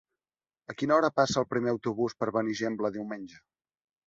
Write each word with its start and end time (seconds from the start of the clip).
A 0.71 0.75
quina 0.79 0.95
hora 0.95 1.11
passa 1.19 1.39
el 1.41 1.47
primer 1.51 1.69
autobús 1.75 2.17
per 2.23 2.31
Benigembla 2.39 2.93
diumenge? 2.97 3.41